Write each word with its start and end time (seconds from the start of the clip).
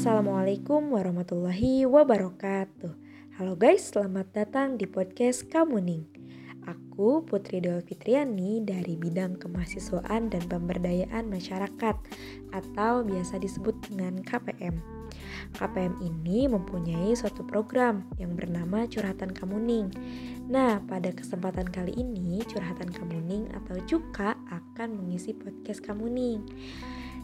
Assalamualaikum 0.00 0.96
warahmatullahi 0.96 1.84
wabarakatuh. 1.84 2.88
Halo 3.36 3.52
guys, 3.52 3.92
selamat 3.92 4.32
datang 4.32 4.80
di 4.80 4.88
podcast 4.88 5.44
Kamuning. 5.52 6.08
Aku 6.64 7.20
Putri 7.28 7.60
Dewa 7.60 7.84
Fitriani 7.84 8.64
dari 8.64 8.96
bidang 8.96 9.36
kemahasiswaan 9.36 10.32
dan 10.32 10.40
pemberdayaan 10.48 11.28
masyarakat 11.28 12.00
atau 12.48 12.92
biasa 13.04 13.44
disebut 13.44 13.76
dengan 13.92 14.24
KPM. 14.24 14.80
KPM 15.60 16.00
ini 16.00 16.48
mempunyai 16.48 17.12
suatu 17.12 17.44
program 17.44 18.08
yang 18.16 18.32
bernama 18.32 18.88
Curhatan 18.88 19.36
Kamuning. 19.36 19.92
Nah, 20.48 20.80
pada 20.80 21.12
kesempatan 21.12 21.68
kali 21.68 21.92
ini, 21.92 22.40
Curhatan 22.48 22.88
Kamuning 22.88 23.52
atau 23.52 23.76
Cuka 23.84 24.32
akan 24.48 24.96
mengisi 24.96 25.36
podcast 25.36 25.84
Kamuning. 25.84 26.40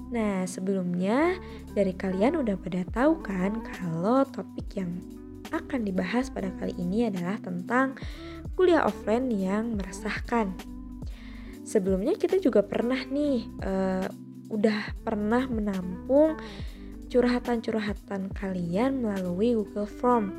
Nah, 0.06 0.46
sebelumnya 0.46 1.34
dari 1.74 1.90
kalian 1.90 2.38
udah 2.38 2.54
pada 2.58 2.86
tahu 2.94 3.18
kan 3.26 3.58
kalau 3.74 4.22
topik 4.26 4.78
yang 4.78 5.02
akan 5.50 5.86
dibahas 5.86 6.30
pada 6.30 6.50
kali 6.58 6.74
ini 6.78 7.10
adalah 7.10 7.38
tentang 7.38 7.98
kuliah 8.54 8.86
offline 8.86 9.30
yang 9.30 9.74
meresahkan. 9.78 10.54
Sebelumnya 11.66 12.14
kita 12.14 12.38
juga 12.38 12.62
pernah 12.62 12.98
nih 13.02 13.46
uh, 13.66 14.06
udah 14.50 14.94
pernah 15.02 15.50
menampung 15.50 16.38
curhatan-curhatan 17.10 18.30
kalian 18.34 19.02
melalui 19.02 19.54
Google 19.58 19.90
Form. 19.90 20.30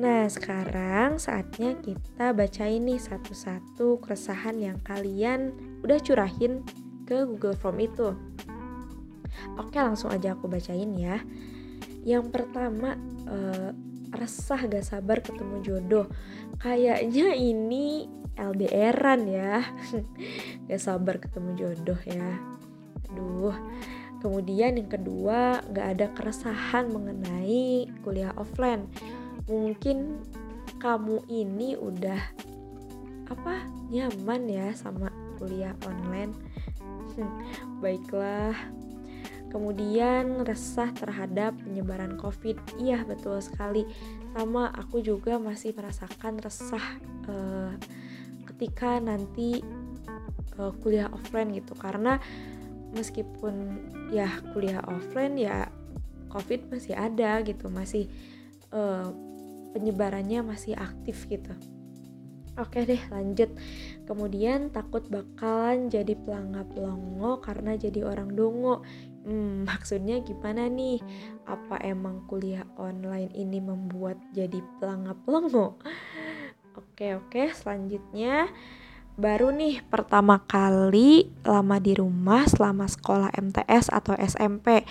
Nah, 0.00 0.24
sekarang 0.28 1.20
saatnya 1.20 1.76
kita 1.80 2.32
baca 2.32 2.64
ini 2.64 2.96
satu-satu 2.96 4.00
keresahan 4.00 4.56
yang 4.60 4.78
kalian 4.80 5.52
udah 5.84 6.00
curahin 6.00 6.64
ke 7.04 7.24
Google 7.28 7.56
Form 7.56 7.80
itu. 7.80 8.16
Oke, 9.56 9.78
langsung 9.78 10.10
aja 10.12 10.34
aku 10.36 10.46
bacain 10.46 10.90
ya. 10.96 11.20
Yang 12.04 12.32
pertama, 12.32 12.96
uh, 13.28 13.70
resah 14.10 14.60
gak 14.66 14.84
sabar 14.84 15.22
ketemu 15.22 15.56
jodoh. 15.62 16.06
Kayaknya 16.58 17.36
ini 17.36 18.08
LDRan 18.36 19.20
ya. 19.28 19.62
gak 20.68 20.80
sabar 20.80 21.20
ketemu 21.20 21.50
jodoh 21.56 22.00
ya. 22.08 22.38
Aduh. 23.10 23.54
Kemudian 24.20 24.76
yang 24.76 24.90
kedua, 24.92 25.64
gak 25.72 25.86
ada 25.96 26.06
keresahan 26.12 26.92
mengenai 26.92 27.88
kuliah 28.04 28.36
offline. 28.36 28.84
Mungkin 29.48 30.20
kamu 30.76 31.24
ini 31.28 31.76
udah 31.76 32.20
apa 33.32 33.64
nyaman 33.88 34.42
ya 34.50 34.68
sama 34.76 35.08
kuliah 35.40 35.72
online. 35.88 36.36
Baiklah, 37.82 38.52
Kemudian 39.50 40.46
resah 40.46 40.94
terhadap 40.94 41.58
penyebaran 41.58 42.14
COVID. 42.16 42.78
Iya, 42.78 43.02
betul 43.02 43.42
sekali. 43.42 43.82
Sama 44.30 44.70
aku 44.70 45.02
juga 45.02 45.36
masih 45.42 45.74
merasakan 45.74 46.38
resah 46.38 46.86
uh, 47.26 47.74
ketika 48.54 49.02
nanti 49.02 49.58
uh, 50.54 50.72
kuliah 50.80 51.10
offline 51.10 51.50
gitu 51.50 51.74
karena 51.74 52.22
meskipun 52.94 53.78
ya 54.14 54.30
kuliah 54.54 54.82
offline 54.86 55.34
ya 55.34 55.66
COVID 56.30 56.70
masih 56.70 56.94
ada 56.94 57.42
gitu, 57.42 57.66
masih 57.66 58.06
uh, 58.70 59.10
penyebarannya 59.74 60.46
masih 60.46 60.78
aktif 60.78 61.26
gitu. 61.26 61.50
Oke 62.60 62.84
deh 62.84 63.00
lanjut 63.08 63.48
Kemudian 64.04 64.68
takut 64.68 65.02
bakalan 65.08 65.88
jadi 65.88 66.12
pelangap 66.12 66.68
longo 66.76 67.40
karena 67.40 67.74
jadi 67.80 68.04
orang 68.04 68.36
dongo 68.36 68.84
Hmm, 69.24 69.64
maksudnya 69.68 70.20
gimana 70.24 70.68
nih? 70.68 71.00
Apa 71.44 71.80
emang 71.84 72.24
kuliah 72.24 72.64
online 72.80 73.32
ini 73.36 73.60
membuat 73.60 74.16
jadi 74.32 74.60
pelangap 74.80 75.20
lengo? 75.28 75.76
Oke, 76.80 77.18
oke, 77.18 77.50
selanjutnya 77.50 78.46
baru 79.18 79.50
nih 79.50 79.82
pertama 79.90 80.40
kali 80.46 81.28
lama 81.42 81.76
di 81.82 81.92
rumah 81.98 82.46
selama 82.46 82.86
sekolah 82.86 83.34
MTS 83.36 83.90
atau 83.90 84.14
SMP. 84.16 84.86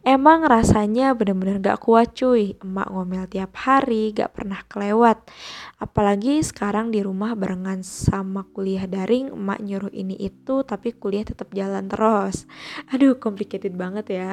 Emang 0.00 0.48
rasanya 0.48 1.12
bener-bener 1.12 1.60
gak 1.60 1.84
kuat 1.84 2.16
cuy, 2.16 2.56
emak 2.64 2.88
ngomel 2.88 3.28
tiap 3.28 3.52
hari, 3.52 4.16
gak 4.16 4.32
pernah 4.32 4.64
kelewat. 4.64 5.28
Apalagi 5.76 6.40
sekarang 6.40 6.88
di 6.88 7.04
rumah 7.04 7.36
barengan 7.36 7.84
sama 7.84 8.48
kuliah 8.48 8.88
daring, 8.88 9.28
emak 9.28 9.60
nyuruh 9.60 9.92
ini 9.92 10.16
itu 10.16 10.64
tapi 10.64 10.96
kuliah 10.96 11.28
tetap 11.28 11.52
jalan 11.52 11.84
terus. 11.84 12.48
Aduh, 12.96 13.20
complicated 13.20 13.76
banget 13.76 14.06
ya. 14.08 14.30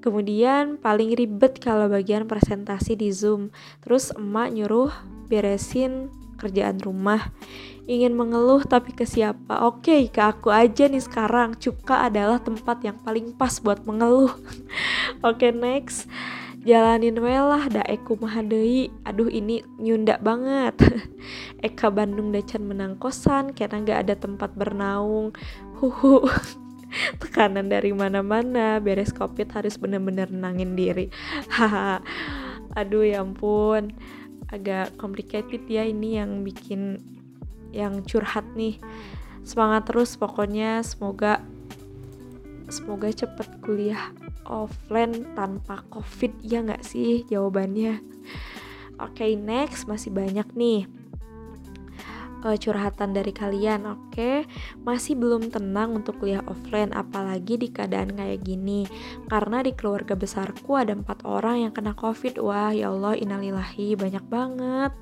Kemudian 0.00 0.80
paling 0.80 1.12
ribet 1.12 1.60
kalau 1.60 1.92
bagian 1.92 2.24
presentasi 2.24 2.96
di 2.96 3.12
Zoom. 3.12 3.52
Terus 3.84 4.16
emak 4.16 4.56
nyuruh 4.56 4.96
beresin 5.28 6.08
kerjaan 6.40 6.80
rumah. 6.80 7.36
Ingin 7.86 8.18
mengeluh 8.18 8.66
tapi 8.66 8.90
ke 8.90 9.06
siapa? 9.06 9.62
Oke, 9.62 10.10
ke 10.10 10.18
aku 10.18 10.50
aja 10.50 10.90
nih 10.90 10.98
sekarang. 10.98 11.54
Cuka 11.54 12.10
adalah 12.10 12.42
tempat 12.42 12.82
yang 12.82 12.98
paling 12.98 13.30
pas 13.38 13.62
buat 13.62 13.86
mengeluh. 13.86 14.34
Oke, 15.28 15.54
next. 15.54 16.10
Jalanin 16.66 17.14
welah 17.22 17.70
da 17.70 17.86
Eku 17.86 18.18
Mahadei. 18.18 18.90
Aduh 19.06 19.30
ini 19.30 19.62
nyunda 19.78 20.18
banget. 20.18 20.74
Eka 21.66 21.94
Bandung 21.94 22.34
Dacan 22.34 22.66
menang 22.66 22.98
kosan 22.98 23.54
karena 23.54 23.78
gak 23.86 24.00
ada 24.10 24.14
tempat 24.18 24.50
bernaung. 24.58 25.30
Huhu. 25.78 26.26
Tekanan 27.22 27.70
dari 27.70 27.94
mana-mana, 27.94 28.82
beres 28.82 29.14
covid 29.14 29.46
harus 29.54 29.78
bener-bener 29.78 30.26
nenangin 30.26 30.74
diri. 30.74 31.06
Haha. 31.54 32.02
Aduh 32.74 33.06
ya 33.06 33.22
ampun 33.22 33.94
agak 34.50 34.94
complicated 34.98 35.66
ya 35.66 35.82
ini 35.82 36.18
yang 36.18 36.46
bikin 36.46 37.02
yang 37.70 38.02
curhat 38.06 38.44
nih 38.54 38.78
semangat 39.46 39.88
terus 39.90 40.18
pokoknya 40.18 40.82
semoga 40.82 41.42
semoga 42.66 43.10
cepet 43.14 43.62
kuliah 43.62 44.10
offline 44.46 45.22
tanpa 45.38 45.86
covid 45.90 46.34
ya 46.42 46.62
nggak 46.66 46.82
sih 46.82 47.22
jawabannya 47.30 48.02
oke 48.98 49.14
okay, 49.14 49.38
next 49.38 49.86
masih 49.86 50.10
banyak 50.10 50.46
nih 50.58 50.90
uh, 52.46 52.54
curhatan 52.54 53.10
dari 53.10 53.34
kalian, 53.34 53.82
oke? 53.90 54.14
Okay? 54.14 54.46
Masih 54.86 55.18
belum 55.18 55.50
tenang 55.50 55.98
untuk 55.98 56.22
kuliah 56.22 56.46
offline, 56.46 56.94
apalagi 56.94 57.58
di 57.58 57.68
keadaan 57.74 58.14
kayak 58.14 58.46
gini. 58.46 58.86
Karena 59.26 59.66
di 59.66 59.74
keluarga 59.74 60.14
besarku 60.14 60.78
ada 60.78 60.94
empat 60.94 61.26
orang 61.26 61.66
yang 61.66 61.72
kena 61.74 61.98
covid. 61.98 62.38
Wah, 62.38 62.70
ya 62.70 62.94
Allah, 62.94 63.18
innalillahi, 63.18 63.98
banyak 63.98 64.24
banget. 64.30 64.94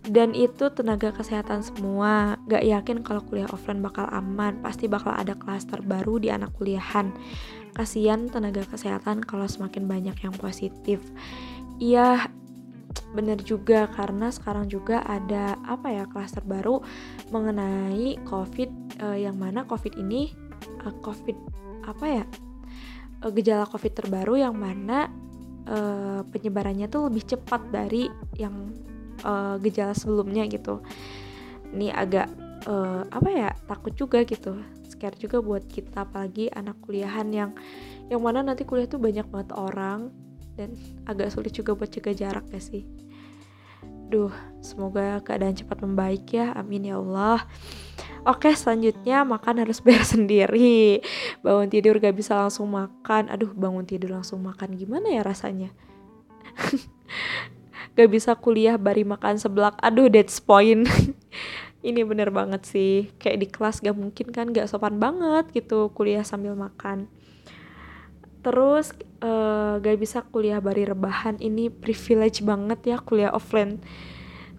Dan 0.00 0.32
itu 0.32 0.72
tenaga 0.72 1.12
kesehatan 1.12 1.60
semua. 1.60 2.40
Gak 2.48 2.64
yakin 2.64 3.04
kalau 3.04 3.20
kuliah 3.24 3.50
offline 3.52 3.84
bakal 3.84 4.08
aman. 4.08 4.60
Pasti 4.64 4.88
bakal 4.88 5.12
ada 5.12 5.36
klaster 5.36 5.84
baru 5.84 6.16
di 6.16 6.32
anak 6.32 6.56
kuliahan. 6.56 7.12
Kasian 7.76 8.32
tenaga 8.32 8.64
kesehatan 8.64 9.20
kalau 9.20 9.44
semakin 9.44 9.84
banyak 9.84 10.16
yang 10.24 10.34
positif. 10.40 11.04
Iya, 11.80 12.28
bener 13.14 13.38
juga 13.42 13.86
karena 13.90 14.30
sekarang 14.34 14.66
juga 14.66 15.02
ada 15.06 15.58
apa 15.66 15.90
ya 15.90 16.04
klaster 16.10 16.42
baru 16.42 16.82
mengenai 17.30 18.18
covid 18.26 18.70
uh, 19.02 19.18
yang 19.18 19.38
mana 19.38 19.62
covid 19.66 19.94
ini 19.98 20.34
uh, 20.86 20.94
covid 21.02 21.38
apa 21.86 22.06
ya 22.06 22.24
uh, 23.22 23.30
gejala 23.30 23.66
covid 23.66 23.94
terbaru 23.94 24.42
yang 24.42 24.54
mana 24.58 25.10
uh, 25.70 26.22
penyebarannya 26.30 26.90
tuh 26.90 27.10
lebih 27.10 27.34
cepat 27.34 27.62
dari 27.70 28.10
yang 28.38 28.74
uh, 29.24 29.56
gejala 29.62 29.94
sebelumnya 29.96 30.46
gitu 30.46 30.84
ini 31.70 31.94
agak 31.94 32.28
uh, 32.66 33.06
apa 33.08 33.28
ya 33.30 33.50
takut 33.70 33.94
juga 33.94 34.22
gitu 34.26 34.58
scare 34.86 35.16
juga 35.16 35.38
buat 35.40 35.64
kita 35.64 36.04
apalagi 36.04 36.50
anak 36.52 36.76
kuliahan 36.82 37.28
yang 37.30 37.50
yang 38.10 38.20
mana 38.20 38.42
nanti 38.42 38.66
kuliah 38.66 38.90
tuh 38.90 38.98
banyak 38.98 39.24
banget 39.30 39.54
orang 39.54 40.10
dan 40.58 40.74
agak 41.06 41.30
sulit 41.30 41.54
juga 41.54 41.72
buat 41.78 41.88
jaga 41.88 42.12
jarak 42.12 42.46
ya 42.50 42.60
sih 42.60 42.84
Duh, 44.10 44.34
semoga 44.58 45.22
keadaan 45.22 45.54
cepat 45.54 45.86
membaik 45.86 46.34
ya. 46.34 46.50
Amin 46.58 46.82
ya 46.82 46.98
Allah. 46.98 47.46
Oke, 48.26 48.50
selanjutnya 48.58 49.22
makan 49.22 49.62
harus 49.62 49.78
bayar 49.86 50.02
sendiri. 50.02 50.98
Bangun 51.46 51.70
tidur 51.70 52.02
gak 52.02 52.18
bisa 52.18 52.34
langsung 52.34 52.74
makan. 52.74 53.30
Aduh, 53.30 53.54
bangun 53.54 53.86
tidur 53.86 54.18
langsung 54.18 54.42
makan 54.42 54.74
gimana 54.74 55.14
ya 55.14 55.22
rasanya? 55.22 55.70
gak 57.94 58.10
bisa 58.10 58.36
kuliah 58.36 58.76
bari 58.76 59.02
makan 59.06 59.38
seblak. 59.40 59.78
Aduh, 59.80 60.10
that's 60.10 60.38
point. 60.42 60.86
Ini 61.88 62.04
bener 62.04 62.28
banget 62.28 62.68
sih. 62.68 63.08
Kayak 63.16 63.38
di 63.40 63.46
kelas 63.48 63.80
gak 63.80 63.96
mungkin 63.96 64.30
kan, 64.30 64.52
gak 64.52 64.68
sopan 64.68 65.00
banget 65.00 65.48
gitu 65.54 65.88
kuliah 65.96 66.22
sambil 66.26 66.52
makan 66.52 67.08
terus 68.40 68.96
uh, 69.20 69.76
gak 69.80 70.00
bisa 70.00 70.24
kuliah 70.24 70.58
bari 70.60 70.88
rebahan 70.88 71.36
ini 71.40 71.68
privilege 71.68 72.40
banget 72.40 72.80
ya 72.84 72.96
kuliah 73.00 73.32
offline 73.32 73.80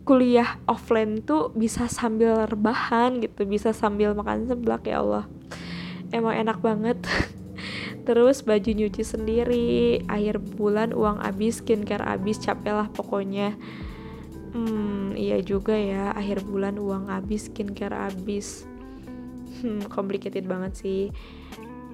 kuliah 0.06 0.58
offline 0.66 1.22
tuh 1.22 1.54
bisa 1.54 1.86
sambil 1.90 2.46
rebahan 2.46 3.22
gitu 3.22 3.46
bisa 3.46 3.74
sambil 3.74 4.14
makan 4.14 4.50
seblak 4.50 4.86
ya 4.86 5.02
Allah 5.02 5.26
emang 6.14 6.34
enak 6.38 6.58
banget 6.62 6.98
terus 8.04 8.42
baju 8.42 8.70
nyuci 8.70 9.04
sendiri 9.06 10.02
akhir 10.10 10.42
bulan 10.58 10.92
uang 10.92 11.22
habis 11.22 11.62
skincare 11.62 12.04
habis 12.04 12.42
capek 12.42 12.74
lah 12.74 12.88
pokoknya. 12.92 13.56
Hmm 14.52 15.16
iya 15.16 15.40
juga 15.40 15.74
ya 15.78 16.12
akhir 16.12 16.44
bulan 16.44 16.76
uang 16.76 17.08
habis 17.08 17.48
skincare 17.48 17.96
habis 17.96 18.68
hmm 19.62 19.88
complicated 19.88 20.46
banget 20.46 20.74
sih. 20.76 21.04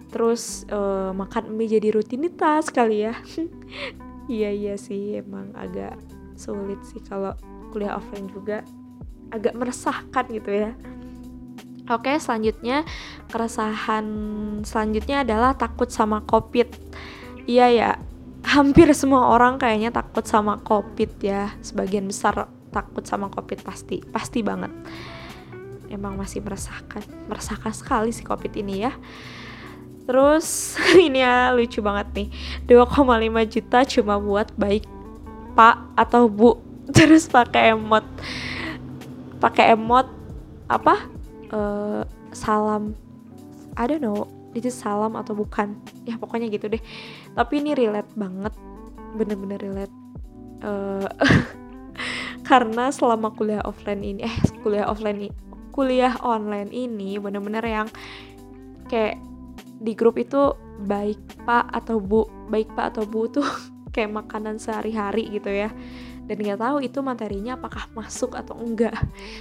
Terus 0.08 0.64
uh, 0.72 1.12
makan 1.12 1.54
mie 1.54 1.68
jadi 1.68 1.94
rutinitas 1.94 2.72
kali 2.72 3.08
ya. 3.08 3.16
Iya 4.28 4.52
iya 4.52 4.76
sih 4.76 5.24
emang 5.24 5.56
agak 5.56 5.96
sulit 6.36 6.84
sih 6.84 7.00
kalau 7.00 7.32
kuliah 7.72 7.96
offline 7.96 8.28
juga. 8.28 8.60
Agak 9.32 9.56
meresahkan 9.56 10.28
gitu 10.28 10.52
ya 10.52 10.76
Oke, 11.88 12.20
selanjutnya 12.20 12.84
keresahan 13.32 14.06
selanjutnya 14.68 15.24
adalah 15.24 15.56
takut 15.56 15.88
sama 15.88 16.20
COVID. 16.28 16.68
Iya 17.48 17.68
ya, 17.72 17.92
hampir 18.44 18.92
semua 18.92 19.32
orang 19.32 19.56
kayaknya 19.56 19.96
takut 19.96 20.28
sama 20.28 20.60
COVID 20.68 21.24
ya. 21.24 21.56
Sebagian 21.64 22.04
besar 22.12 22.52
takut 22.76 23.08
sama 23.08 23.32
COVID 23.32 23.64
pasti, 23.64 24.04
pasti 24.04 24.44
banget. 24.44 24.72
Emang 25.88 26.20
masih 26.20 26.44
meresahkan, 26.44 27.08
meresahkan 27.32 27.72
sekali 27.72 28.12
sih 28.12 28.28
COVID 28.28 28.52
ini 28.60 28.84
ya. 28.84 28.92
Terus 30.04 30.76
ini 31.08 31.24
ya 31.24 31.56
lucu 31.56 31.80
banget 31.80 32.08
nih. 32.16 32.28
2,5 32.68 33.48
juta 33.48 33.80
cuma 33.88 34.20
buat 34.20 34.52
baik 34.60 34.84
Pak 35.56 35.96
atau 35.96 36.28
Bu. 36.28 36.60
Terus 36.96 37.32
pakai 37.32 37.72
emot. 37.72 38.04
Pakai 39.40 39.72
emot 39.72 40.08
apa? 40.68 41.17
Uh, 41.54 42.04
salam. 42.34 42.98
I 43.78 43.86
don't 43.86 44.02
know 44.02 44.26
itu 44.58 44.74
salam 44.74 45.14
atau 45.16 45.38
bukan. 45.38 45.78
Ya 46.08 46.18
pokoknya 46.18 46.50
gitu 46.50 46.72
deh. 46.72 46.82
Tapi 47.36 47.62
ini 47.62 47.78
relate 47.78 48.10
banget 48.18 48.54
bener-bener 49.14 49.60
relate. 49.62 49.96
Uh, 50.66 51.06
karena 52.48 52.90
selama 52.96 53.36
kuliah 53.36 53.60
offline 53.68 54.00
ini 54.02 54.24
eh 54.24 54.36
kuliah 54.64 54.88
offline 54.88 55.20
ini 55.20 55.30
kuliah 55.76 56.16
online 56.24 56.72
ini 56.72 57.20
bener-bener 57.20 57.62
yang 57.62 57.88
kayak 58.88 59.20
di 59.78 59.94
grup 59.94 60.18
itu 60.18 60.56
baik 60.88 61.20
pak 61.46 61.70
atau 61.70 62.00
bu 62.00 62.26
baik 62.50 62.72
pak 62.74 62.96
atau 62.96 63.04
bu 63.04 63.28
tuh 63.30 63.46
kayak 63.94 64.16
makanan 64.16 64.58
sehari-hari 64.58 65.28
gitu 65.28 65.52
ya 65.52 65.70
dan 66.28 66.38
nggak 66.44 66.60
tahu 66.60 66.78
itu 66.84 67.00
materinya 67.00 67.56
apakah 67.56 67.88
masuk 67.96 68.36
atau 68.36 68.60
enggak. 68.60 68.94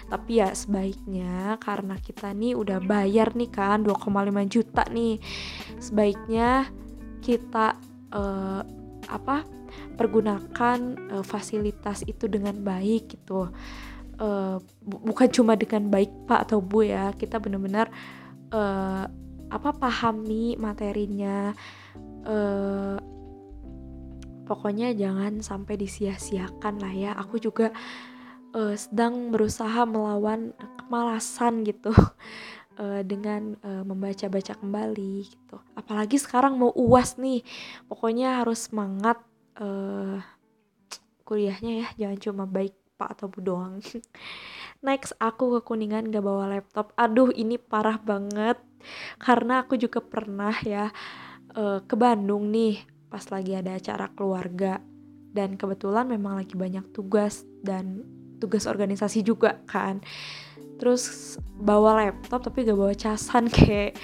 Tapi 0.06 0.38
ya 0.38 0.54
sebaiknya 0.54 1.58
karena 1.58 1.98
kita 1.98 2.30
nih 2.30 2.54
udah 2.54 2.78
bayar 2.78 3.34
nih 3.34 3.50
kan 3.50 3.82
2,5 3.82 4.06
juta 4.46 4.86
nih. 4.86 5.18
Sebaiknya 5.82 6.70
kita 7.18 7.74
uh, 8.14 8.62
apa 9.10 9.42
pergunakan 9.98 10.78
uh, 11.10 11.24
fasilitas 11.26 12.06
itu 12.06 12.30
dengan 12.30 12.54
baik 12.62 13.18
gitu. 13.18 13.50
Uh, 14.16 14.56
bu 14.80 15.12
bukan 15.12 15.28
cuma 15.28 15.58
dengan 15.58 15.90
baik 15.90 16.30
pak 16.30 16.46
atau 16.46 16.62
bu 16.62 16.86
ya. 16.86 17.10
Kita 17.18 17.42
benar-benar 17.42 17.90
uh, 18.54 19.04
apa 19.50 19.70
pahami 19.74 20.54
materinya. 20.54 21.50
Uh, 22.26 23.15
pokoknya 24.46 24.94
jangan 24.94 25.42
sampai 25.42 25.74
disia-siakan 25.76 26.78
lah 26.78 26.94
ya. 26.94 27.10
Aku 27.18 27.42
juga 27.42 27.74
uh, 28.54 28.74
sedang 28.78 29.34
berusaha 29.34 29.82
melawan 29.84 30.54
kemalasan 30.80 31.66
gitu 31.66 31.90
uh, 32.78 33.02
dengan 33.10 33.58
uh, 33.60 33.82
membaca-baca 33.82 34.54
kembali 34.54 35.14
gitu. 35.26 35.58
Apalagi 35.74 36.16
sekarang 36.16 36.56
mau 36.56 36.70
uas 36.72 37.18
nih. 37.18 37.42
Pokoknya 37.90 38.40
harus 38.40 38.70
semangat 38.70 39.18
uh, 39.58 40.22
kuliahnya 41.26 41.72
ya. 41.82 41.88
Jangan 42.06 42.18
cuma 42.22 42.44
baik 42.46 42.72
pak 42.96 43.18
atau 43.18 43.28
bu 43.28 43.44
doang. 43.44 43.82
Next 44.86 45.12
aku 45.20 45.58
ke 45.58 45.60
kuningan 45.66 46.08
gak 46.08 46.24
bawa 46.24 46.48
laptop. 46.48 46.94
Aduh 46.94 47.34
ini 47.34 47.58
parah 47.58 47.98
banget. 47.98 48.56
Karena 49.18 49.66
aku 49.66 49.74
juga 49.74 49.98
pernah 49.98 50.54
ya 50.62 50.94
uh, 51.58 51.82
ke 51.82 51.98
Bandung 51.98 52.54
nih 52.54 52.95
pas 53.16 53.32
lagi 53.32 53.56
ada 53.56 53.80
acara 53.80 54.12
keluarga. 54.12 54.76
Dan 55.32 55.56
kebetulan 55.56 56.04
memang 56.04 56.36
lagi 56.36 56.52
banyak 56.52 56.84
tugas 56.92 57.48
dan 57.64 58.04
tugas 58.36 58.68
organisasi 58.68 59.24
juga 59.24 59.56
kan. 59.64 60.04
Terus 60.76 61.36
bawa 61.56 62.04
laptop 62.04 62.44
tapi 62.44 62.68
gak 62.68 62.76
bawa 62.76 62.92
casan 62.92 63.48
kayak 63.56 63.96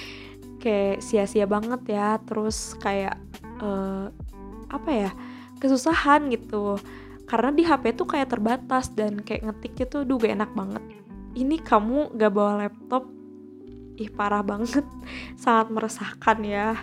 kayak 0.65 1.05
sia-sia 1.05 1.45
banget 1.45 1.93
ya. 1.93 2.17
Terus 2.25 2.73
kayak 2.81 3.21
uh, 3.61 4.09
apa 4.73 4.89
ya 4.89 5.11
kesusahan 5.61 6.33
gitu. 6.33 6.81
Karena 7.29 7.53
di 7.53 7.69
HP 7.69 7.93
tuh 7.93 8.09
kayak 8.09 8.33
terbatas 8.33 8.97
dan 8.97 9.21
kayak 9.21 9.45
ngetiknya 9.45 9.87
tuh 9.93 10.09
duh 10.09 10.17
gak 10.17 10.41
enak 10.41 10.57
banget. 10.57 10.81
Ini 11.37 11.61
kamu 11.61 12.17
gak 12.17 12.33
bawa 12.33 12.65
laptop. 12.65 13.05
Ih 14.01 14.09
parah 14.09 14.41
banget. 14.41 14.89
Sangat 15.45 15.69
meresahkan 15.69 16.41
ya 16.41 16.81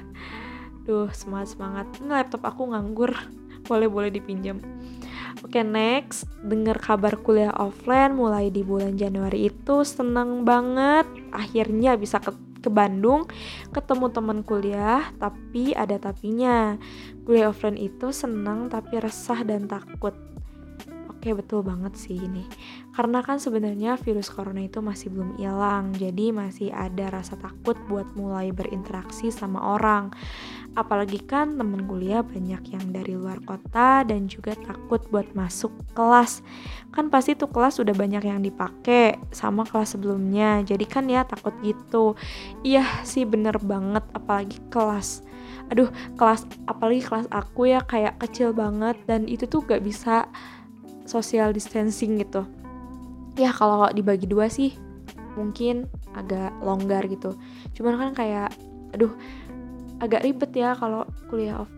Duh, 0.90 1.06
semangat-semangat. 1.14 2.02
Ini 2.02 2.10
laptop 2.10 2.50
aku 2.50 2.74
nganggur. 2.74 3.14
Boleh-boleh 3.70 4.10
dipinjam. 4.10 4.58
Oke, 5.46 5.62
okay, 5.62 5.64
next. 5.64 6.26
Dengar 6.42 6.82
kabar 6.82 7.14
kuliah 7.22 7.54
offline 7.54 8.18
mulai 8.18 8.50
di 8.50 8.66
bulan 8.66 8.98
Januari 8.98 9.54
itu 9.54 9.86
seneng 9.86 10.50
banget. 10.50 11.06
Akhirnya 11.30 11.94
bisa 11.94 12.18
ke, 12.18 12.34
ke 12.66 12.74
Bandung, 12.74 13.30
ketemu 13.70 14.10
teman 14.10 14.42
kuliah, 14.42 15.14
tapi 15.22 15.78
ada 15.78 16.02
tapinya. 16.02 16.74
Kuliah 17.22 17.54
offline 17.54 17.78
itu 17.78 18.10
senang 18.10 18.74
tapi 18.74 18.98
resah 18.98 19.46
dan 19.46 19.70
takut. 19.70 20.18
Oke, 21.20 21.36
betul 21.36 21.68
banget 21.68 22.00
sih 22.00 22.16
ini. 22.16 22.48
Karena 22.96 23.20
kan 23.20 23.44
sebenarnya 23.44 24.00
virus 24.00 24.32
corona 24.32 24.64
itu 24.64 24.80
masih 24.80 25.12
belum 25.12 25.36
hilang, 25.36 25.92
jadi 25.92 26.32
masih 26.32 26.72
ada 26.72 27.12
rasa 27.12 27.36
takut 27.36 27.76
buat 27.92 28.08
mulai 28.16 28.56
berinteraksi 28.56 29.28
sama 29.28 29.60
orang. 29.76 30.16
Apalagi 30.80 31.20
kan 31.28 31.60
temen 31.60 31.84
kuliah 31.92 32.24
banyak 32.24 32.72
yang 32.72 32.86
dari 32.96 33.20
luar 33.20 33.44
kota 33.44 34.08
dan 34.08 34.32
juga 34.32 34.56
takut 34.64 35.04
buat 35.12 35.28
masuk 35.36 35.76
kelas. 35.92 36.40
Kan 36.96 37.12
pasti 37.12 37.36
tuh 37.36 37.52
kelas 37.52 37.84
udah 37.84 37.92
banyak 37.92 38.24
yang 38.24 38.40
dipakai 38.40 39.20
sama 39.36 39.68
kelas 39.68 40.00
sebelumnya 40.00 40.64
jadi 40.64 40.86
kan 40.88 41.12
ya 41.12 41.28
takut 41.28 41.52
gitu. 41.60 42.16
Iya 42.64 42.88
sih 43.04 43.28
bener 43.28 43.60
banget 43.60 44.08
apalagi 44.16 44.56
kelas. 44.72 45.28
Aduh 45.68 45.92
kelas 46.16 46.48
apalagi 46.64 47.04
kelas 47.04 47.28
aku 47.28 47.76
ya 47.76 47.84
kayak 47.84 48.18
kecil 48.24 48.56
banget 48.56 48.96
dan 49.04 49.28
itu 49.28 49.46
tuh 49.46 49.68
gak 49.68 49.84
bisa 49.84 50.32
social 51.10 51.50
distancing 51.50 52.22
gitu. 52.22 52.46
Ya 53.34 53.50
kalau 53.50 53.90
dibagi 53.90 54.30
dua 54.30 54.46
sih 54.46 54.78
mungkin 55.34 55.90
agak 56.14 56.54
longgar 56.62 57.10
gitu. 57.10 57.34
Cuman 57.74 57.98
kan 57.98 58.10
kayak 58.14 58.50
aduh 58.94 59.14
agak 59.98 60.22
ribet 60.22 60.54
ya 60.54 60.78
kalau 60.78 61.10
kuliah 61.34 61.66
off, 61.66 61.72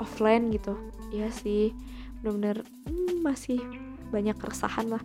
offline 0.00 0.48
gitu. 0.48 0.72
Ya 1.12 1.28
sih 1.28 1.76
benar-benar 2.24 2.64
hmm, 2.88 3.20
masih 3.20 3.60
banyak 4.10 4.36
keresahan 4.36 4.90
lah. 4.90 5.02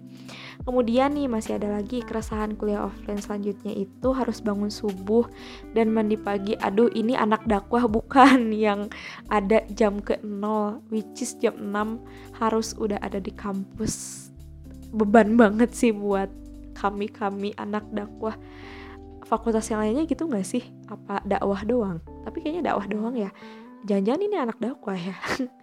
Kemudian 0.65 1.13
nih 1.13 1.29
masih 1.29 1.61
ada 1.61 1.77
lagi 1.77 2.01
keresahan 2.01 2.57
kuliah 2.57 2.89
offline 2.89 3.21
selanjutnya 3.21 3.71
itu 3.71 4.09
harus 4.11 4.41
bangun 4.41 4.73
subuh 4.73 5.29
dan 5.77 5.93
mandi 5.93 6.17
pagi. 6.17 6.57
Aduh 6.57 6.89
ini 6.91 7.13
anak 7.13 7.45
dakwah 7.45 7.85
bukan 7.95 8.49
yang 8.51 8.89
ada 9.29 9.61
jam 9.71 10.01
ke 10.01 10.17
0 10.25 10.81
which 10.89 11.21
is 11.21 11.37
jam 11.37 11.53
6 11.55 12.01
harus 12.41 12.73
udah 12.75 12.97
ada 12.99 13.21
di 13.21 13.29
kampus. 13.31 14.27
Beban 14.89 15.37
banget 15.37 15.71
sih 15.77 15.93
buat 15.93 16.27
kami-kami 16.73 17.53
anak 17.55 17.85
dakwah. 17.93 18.35
Fakultas 19.25 19.65
yang 19.73 19.81
lainnya 19.81 20.05
gitu 20.05 20.29
gak 20.29 20.45
sih? 20.45 20.61
Apa 20.85 21.17
dakwah 21.25 21.65
doang? 21.65 21.97
Tapi 22.25 22.45
kayaknya 22.45 22.73
dakwah 22.73 22.85
doang 22.85 23.17
ya 23.17 23.33
jangan-jangan 23.85 24.21
ini 24.25 24.35
anak 24.35 24.57
dakwah 24.57 24.97
ya 24.97 25.15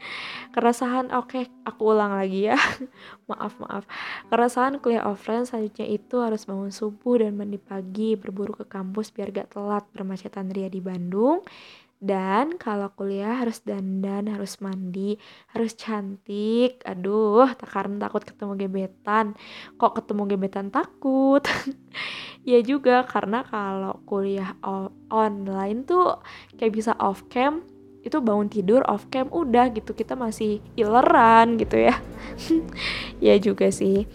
keresahan 0.55 1.11
oke 1.11 1.29
okay, 1.29 1.45
aku 1.67 1.91
ulang 1.91 2.15
lagi 2.15 2.49
ya 2.49 2.59
maaf 3.31 3.59
maaf 3.59 3.85
keresahan 4.31 4.79
kuliah 4.79 5.05
offline 5.05 5.45
selanjutnya 5.45 5.91
itu 5.91 6.23
harus 6.23 6.47
bangun 6.47 6.71
subuh 6.71 7.21
dan 7.21 7.35
mandi 7.35 7.59
pagi 7.59 8.15
berburu 8.15 8.55
ke 8.55 8.65
kampus 8.71 9.11
biar 9.11 9.35
gak 9.35 9.59
telat 9.59 9.85
bermacetan 9.91 10.55
ria 10.55 10.71
di 10.71 10.79
Bandung 10.79 11.43
dan 12.03 12.59
kalau 12.59 12.91
kuliah 12.99 13.47
harus 13.47 13.63
dandan, 13.63 14.27
harus 14.27 14.59
mandi, 14.59 15.15
harus 15.55 15.79
cantik. 15.79 16.83
Aduh, 16.83 17.47
tak 17.55 17.71
karena 17.71 18.11
takut 18.11 18.27
ketemu 18.27 18.59
gebetan. 18.59 19.39
Kok 19.79 20.03
ketemu 20.03 20.35
gebetan 20.35 20.75
takut? 20.75 21.47
ya 22.51 22.59
juga 22.59 23.07
karena 23.07 23.47
kalau 23.47 24.03
kuliah 24.03 24.59
online 25.15 25.87
tuh 25.87 26.19
kayak 26.59 26.75
bisa 26.75 26.99
off 26.99 27.23
cam 27.31 27.63
itu 28.03 28.19
bangun 28.19 28.51
tidur 28.51 28.83
off 28.91 29.07
cam 29.15 29.31
udah 29.31 29.71
gitu 29.71 29.95
kita 29.95 30.19
masih 30.19 30.59
ileran 30.75 31.57
gitu 31.59 31.79
ya. 31.79 31.95
Ya 33.23 33.39
juga 33.39 33.71
sih. 33.71 34.11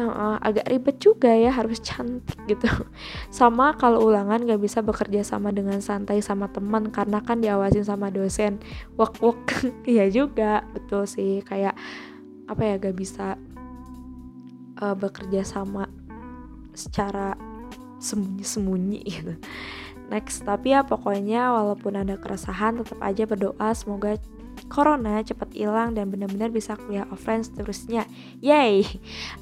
Uh, 0.00 0.38
agak 0.40 0.70
ribet 0.70 0.96
juga 1.02 1.28
ya 1.34 1.50
harus 1.50 1.82
cantik 1.82 2.38
gitu. 2.46 2.70
Sama 3.34 3.74
kalau 3.74 4.06
ulangan 4.06 4.46
gak 4.46 4.62
bisa 4.62 4.80
bekerja 4.80 5.26
sama 5.26 5.50
dengan 5.50 5.82
santai 5.82 6.22
sama 6.22 6.48
teman 6.48 6.88
karena 6.94 7.18
kan 7.20 7.42
diawasin 7.42 7.82
sama 7.82 8.08
dosen. 8.08 8.62
Wok 8.94 9.14
wok. 9.18 9.42
Iya 9.90 10.06
juga 10.08 10.62
betul 10.70 11.04
sih. 11.10 11.42
Kayak 11.42 11.74
apa 12.46 12.62
ya 12.62 12.74
gak 12.78 12.96
bisa 12.96 13.34
uh, 14.78 14.94
bekerja 14.94 15.42
sama 15.42 15.90
secara 16.72 17.34
sembunyi-sembunyi 18.00 19.00
gitu 19.04 19.34
next 20.10 20.42
tapi 20.42 20.74
ya 20.74 20.82
pokoknya 20.82 21.54
walaupun 21.54 21.96
ada 21.96 22.18
keresahan 22.18 22.82
tetap 22.82 22.98
aja 23.00 23.24
berdoa 23.24 23.70
semoga 23.72 24.18
corona 24.68 25.22
cepat 25.24 25.54
hilang 25.56 25.96
dan 25.96 26.12
benar-benar 26.12 26.52
bisa 26.52 26.76
kuliah 26.76 27.08
offline 27.08 27.40
seterusnya. 27.40 28.04
Yay! 28.44 28.84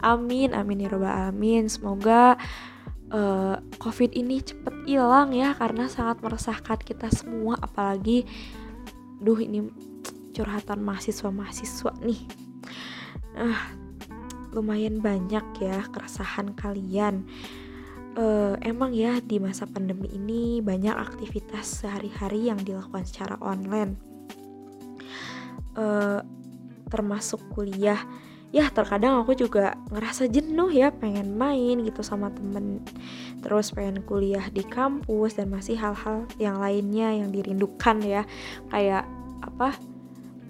Amin, 0.05 0.55
amin 0.55 0.87
ya 0.87 0.89
robbal 0.93 1.11
alamin. 1.11 1.67
Semoga 1.67 2.39
uh, 3.11 3.57
COVID 3.81 4.15
ini 4.15 4.45
cepat 4.45 4.75
hilang 4.87 5.35
ya 5.35 5.57
karena 5.57 5.91
sangat 5.91 6.23
meresahkan 6.23 6.79
kita 6.79 7.11
semua 7.11 7.59
apalagi 7.59 8.29
duh 9.19 9.39
ini 9.41 9.67
curhatan 10.37 10.85
mahasiswa-mahasiswa 10.87 11.93
nih. 12.05 12.23
Uh, 13.35 13.61
lumayan 14.55 15.03
banyak 15.03 15.45
ya 15.59 15.83
keresahan 15.91 16.55
kalian. 16.55 17.27
Uh, 18.19 18.59
emang 18.67 18.91
ya 18.91 19.23
di 19.23 19.39
masa 19.39 19.63
pandemi 19.63 20.11
ini 20.11 20.59
banyak 20.59 20.91
aktivitas 20.91 21.87
sehari-hari 21.87 22.51
yang 22.51 22.59
dilakukan 22.59 23.07
secara 23.07 23.39
online. 23.39 23.95
Uh, 25.79 26.19
termasuk 26.91 27.39
kuliah. 27.55 28.03
Ya 28.51 28.67
terkadang 28.75 29.23
aku 29.23 29.39
juga 29.39 29.79
ngerasa 29.93 30.27
jenuh 30.27 30.73
ya 30.73 30.91
pengen 30.91 31.39
main 31.39 31.79
gitu 31.87 32.03
sama 32.03 32.35
temen. 32.35 32.83
Terus 33.39 33.71
pengen 33.71 34.03
kuliah 34.03 34.51
di 34.51 34.67
kampus 34.67 35.39
dan 35.39 35.55
masih 35.55 35.79
hal-hal 35.79 36.27
yang 36.43 36.59
lainnya 36.59 37.15
yang 37.15 37.31
dirindukan 37.31 38.03
ya. 38.03 38.27
Kayak 38.73 39.07
apa? 39.47 39.79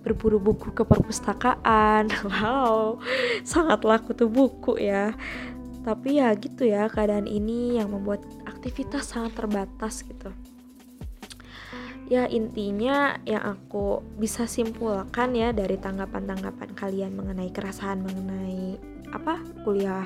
Berburu 0.09 0.41
buku 0.41 0.73
ke 0.73 0.89
perpustakaan. 0.89 2.09
Wow 2.25 3.03
sangat 3.45 3.81
laku 3.85 4.15
tuh 4.15 4.31
buku 4.31 4.79
ya 4.81 5.15
tapi 5.89 6.21
ya 6.21 6.37
gitu 6.37 6.69
ya 6.69 6.85
keadaan 6.93 7.25
ini 7.25 7.81
yang 7.81 7.89
membuat 7.97 8.21
aktivitas 8.45 9.09
sangat 9.09 9.41
terbatas 9.41 10.05
gitu. 10.05 10.29
Ya 12.13 12.29
intinya 12.29 13.17
yang 13.25 13.57
aku 13.57 14.05
bisa 14.21 14.45
simpulkan 14.45 15.33
ya 15.33 15.49
dari 15.57 15.81
tanggapan-tanggapan 15.81 16.77
kalian 16.77 17.17
mengenai 17.17 17.49
keresahan 17.49 18.05
mengenai 18.05 18.77
apa 19.17 19.41
kuliah 19.65 20.05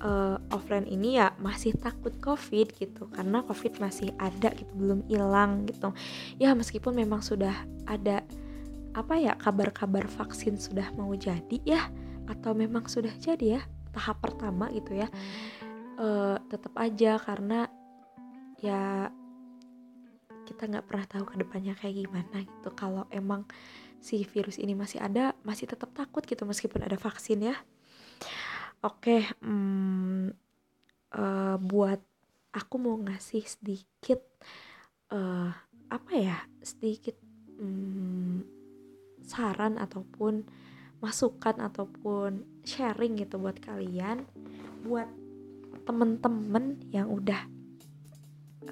uh, 0.00 0.40
offline 0.56 0.88
ini 0.88 1.20
ya 1.20 1.36
masih 1.36 1.76
takut 1.76 2.16
covid 2.24 2.72
gitu. 2.72 3.12
Karena 3.12 3.44
covid 3.44 3.76
masih 3.76 4.16
ada 4.16 4.56
gitu 4.56 4.72
belum 4.72 5.04
hilang 5.04 5.68
gitu. 5.68 5.92
Ya 6.40 6.56
meskipun 6.56 6.96
memang 6.96 7.20
sudah 7.20 7.52
ada 7.84 8.24
apa 8.96 9.20
ya 9.20 9.36
kabar-kabar 9.36 10.08
vaksin 10.08 10.56
sudah 10.56 10.88
mau 10.96 11.12
jadi 11.12 11.60
ya 11.68 11.92
atau 12.24 12.56
memang 12.56 12.88
sudah 12.88 13.12
jadi 13.20 13.60
ya 13.60 13.62
tahap 13.98 14.22
pertama 14.22 14.70
gitu 14.70 14.94
ya 14.94 15.10
uh, 15.98 16.38
tetap 16.46 16.72
aja 16.78 17.18
karena 17.18 17.66
ya 18.62 19.10
kita 20.48 20.64
nggak 20.64 20.86
pernah 20.88 21.04
tahu 21.04 21.24
ke 21.28 21.36
depannya 21.44 21.76
kayak 21.76 22.08
gimana 22.08 22.40
gitu. 22.40 22.72
Kalau 22.72 23.04
emang 23.12 23.44
si 24.00 24.24
virus 24.24 24.56
ini 24.56 24.72
masih 24.72 24.96
ada 25.02 25.36
masih 25.44 25.68
tetap 25.68 25.92
takut 25.92 26.24
gitu 26.24 26.48
meskipun 26.48 26.80
ada 26.80 26.96
vaksin 26.96 27.52
ya. 27.52 27.56
Oke 28.80 29.28
hmm, 29.44 30.32
uh, 31.12 31.56
buat 31.60 32.00
aku 32.56 32.74
mau 32.80 32.96
ngasih 32.96 33.44
sedikit 33.44 34.24
uh, 35.12 35.52
apa 35.92 36.12
ya 36.16 36.38
sedikit 36.64 37.18
um, 37.60 38.40
saran 39.20 39.76
ataupun 39.76 40.48
masukan 40.98 41.56
ataupun 41.62 42.42
sharing 42.66 43.18
gitu 43.22 43.38
buat 43.38 43.58
kalian 43.62 44.26
buat 44.82 45.06
temen-temen 45.86 46.84
yang 46.92 47.08
udah 47.08 47.48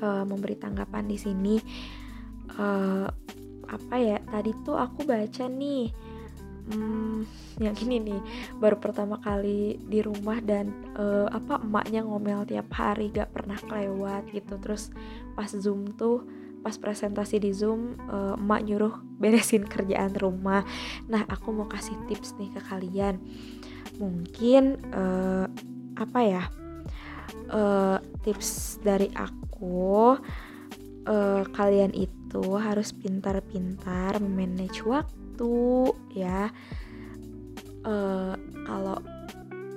uh, 0.02 0.24
memberi 0.26 0.56
tanggapan 0.58 1.08
di 1.08 1.16
sini. 1.16 1.56
Uh, 2.56 3.08
apa 3.66 3.96
ya 3.98 4.22
tadi 4.22 4.54
tuh 4.62 4.78
aku 4.78 5.02
baca 5.02 5.50
nih 5.50 5.90
hmm, 6.70 7.26
yang 7.58 7.74
gini 7.74 7.98
nih 7.98 8.20
baru 8.62 8.78
pertama 8.78 9.18
kali 9.18 9.74
di 9.82 9.98
rumah 9.98 10.38
dan 10.38 10.70
uh, 10.94 11.26
apa 11.34 11.58
emaknya 11.58 12.06
ngomel 12.06 12.46
tiap 12.46 12.70
hari 12.70 13.10
gak 13.10 13.34
pernah 13.34 13.58
kelewat 13.58 14.30
gitu. 14.30 14.54
Terus 14.62 14.94
pas 15.34 15.50
zoom 15.50 15.90
tuh 15.98 16.26
pas 16.62 16.74
presentasi 16.76 17.38
di 17.38 17.50
zoom 17.54 17.94
uh, 18.10 18.34
emak 18.34 18.60
nyuruh 18.66 18.94
beresin 19.20 19.64
kerjaan 19.64 20.14
rumah. 20.18 20.66
Nah 21.06 21.22
aku 21.28 21.52
mau 21.54 21.68
kasih 21.70 21.96
tips 22.10 22.34
nih 22.36 22.50
ke 22.52 22.60
kalian. 22.64 23.22
Mungkin 23.96 24.80
uh, 24.92 25.46
apa 25.96 26.20
ya 26.20 26.44
uh, 27.52 27.98
tips 28.26 28.82
dari 28.84 29.08
aku 29.14 30.18
uh, 31.06 31.42
kalian 31.54 31.94
itu 31.96 32.44
harus 32.58 32.92
pintar-pintar 32.92 34.18
memanage 34.20 34.82
waktu 34.84 35.56
ya. 36.12 36.50
Uh, 37.86 38.34
kalau 38.66 38.98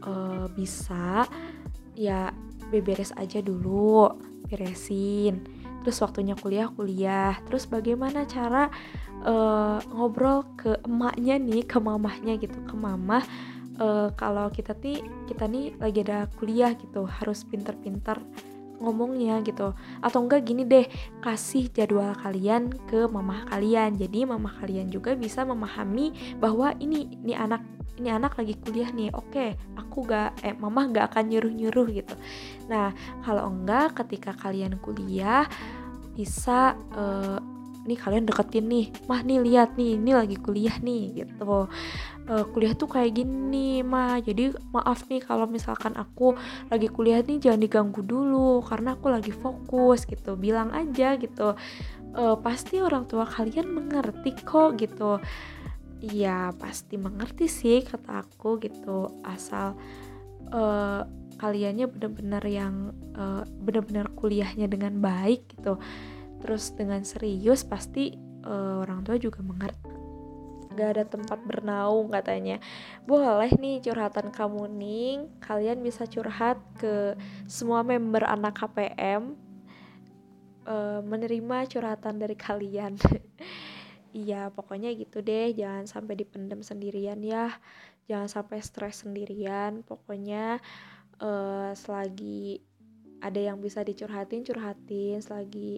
uh, 0.01 0.50
bisa 0.57 1.29
ya 1.93 2.33
beberes 2.74 3.13
aja 3.13 3.38
dulu 3.38 4.09
beresin 4.50 5.45
terus 5.81 6.00
waktunya 6.03 6.36
kuliah 6.38 6.67
kuliah. 6.74 7.36
Terus 7.48 7.67
bagaimana 7.67 8.24
cara 8.27 8.67
uh, 9.24 9.79
ngobrol 9.91 10.45
ke 10.59 10.79
emaknya 10.86 11.39
nih 11.39 11.63
ke 11.67 11.77
mamahnya 11.79 12.39
gitu 12.39 12.59
ke 12.63 12.75
mama 12.75 13.24
uh, 13.79 14.12
kalau 14.13 14.51
kita 14.51 14.75
nih 14.83 15.01
kita 15.25 15.48
nih 15.48 15.74
lagi 15.79 16.03
ada 16.03 16.27
kuliah 16.38 16.75
gitu 16.75 17.07
harus 17.07 17.48
pintar-pintar 17.48 18.19
ngomongnya 18.79 19.43
gitu. 19.43 19.75
Atau 20.00 20.25
enggak 20.25 20.48
gini 20.48 20.63
deh 20.65 20.88
kasih 21.21 21.69
jadwal 21.71 22.15
kalian 22.17 22.74
ke 22.88 23.05
mama 23.07 23.45
kalian. 23.51 23.95
Jadi 24.00 24.25
mama 24.25 24.50
kalian 24.59 24.89
juga 24.89 25.13
bisa 25.13 25.43
memahami 25.43 26.39
bahwa 26.39 26.74
ini 26.79 27.12
ini 27.24 27.36
anak 27.36 27.62
ini 28.00 28.09
anak 28.09 28.39
lagi 28.39 28.55
kuliah 28.59 28.89
nih. 28.95 29.12
Oke 29.12 29.59
aku 29.75 30.07
gak 30.07 30.39
eh 30.41 30.55
mama 30.55 30.88
gak 30.89 31.13
akan 31.13 31.24
nyuruh 31.29 31.53
nyuruh 31.53 31.88
gitu. 31.91 32.15
Nah 32.71 32.95
kalau 33.21 33.51
enggak 33.51 34.00
ketika 34.03 34.31
kalian 34.33 34.79
kuliah 34.79 35.45
bisa 36.19 36.75
uh, 37.00 37.39
nih 37.86 37.98
kalian 38.00 38.25
deketin 38.27 38.65
nih. 38.67 38.86
Mah 39.07 39.21
nih 39.24 39.39
lihat 39.39 39.75
nih 39.79 39.95
ini 39.95 40.12
lagi 40.15 40.36
kuliah 40.39 40.75
nih 40.81 41.24
gitu. 41.24 41.67
Uh, 42.29 42.45
kuliah 42.53 42.77
tuh 42.77 42.86
kayak 42.86 43.17
gini 43.17 43.81
mah 43.81 44.21
jadi 44.21 44.53
maaf 44.69 45.09
nih 45.09 45.24
kalau 45.24 45.50
misalkan 45.50 45.98
aku 45.98 46.38
lagi 46.69 46.86
kuliah 46.91 47.25
nih 47.25 47.41
jangan 47.41 47.62
diganggu 47.62 48.05
dulu 48.05 48.62
karena 48.65 48.93
aku 48.93 49.07
lagi 49.09 49.33
fokus 49.33 50.03
gitu. 50.05 50.36
Bilang 50.36 50.74
aja 50.75 51.15
gitu. 51.15 51.55
Uh, 52.13 52.36
pasti 52.41 52.81
orang 52.81 53.05
tua 53.05 53.25
kalian 53.25 53.69
mengerti 53.69 54.33
kok 54.41 54.77
gitu. 54.77 55.21
Iya 56.00 56.55
pasti 56.55 56.95
mengerti 56.95 57.45
sih 57.50 57.83
kata 57.83 58.24
aku 58.24 58.62
gitu. 58.62 59.21
Asal 59.25 59.75
uh, 60.53 61.01
kaliannya 61.39 61.88
benar-benar 61.88 62.43
yang 62.43 62.91
uh, 63.15 63.48
benar-benar 63.63 64.12
kuliahnya 64.12 64.67
dengan 64.67 65.00
baik 65.00 65.55
gitu 65.55 65.79
terus 66.39 66.72
dengan 66.75 67.03
serius 67.03 67.63
pasti 67.67 68.15
uh, 68.46 68.84
orang 68.84 69.03
tua 69.03 69.19
juga 69.19 69.43
mengerti. 69.43 69.91
Gak 70.77 70.89
ada 70.96 71.03
tempat 71.03 71.39
bernaung 71.43 72.08
katanya. 72.13 72.62
Boleh 73.03 73.51
nih 73.60 73.84
curhatan 73.84 74.31
kamu 74.31 74.63
nih 74.79 75.12
kalian 75.43 75.84
bisa 75.84 76.08
curhat 76.08 76.62
ke 76.79 77.19
semua 77.50 77.84
member 77.84 78.24
anak 78.24 78.63
KPM 78.63 79.36
uh, 80.63 80.72
eh, 80.72 81.01
menerima 81.03 81.58
curhatan 81.67 82.15
dari 82.22 82.36
kalian. 82.38 82.96
Iya 84.10 84.50
pokoknya 84.50 84.89
gitu 84.98 85.22
deh. 85.22 85.53
Jangan 85.53 85.86
sampai 85.86 86.17
dipendam 86.17 86.65
sendirian 86.65 87.22
ya. 87.22 87.53
Jangan 88.10 88.25
sampai 88.25 88.58
stres 88.65 89.05
sendirian. 89.05 89.86
Pokoknya 89.86 90.58
uh, 91.22 91.72
selagi 91.77 92.58
ada 93.22 93.38
yang 93.38 93.62
bisa 93.62 93.86
dicurhatin 93.86 94.41
curhatin. 94.41 95.22
Selagi 95.22 95.77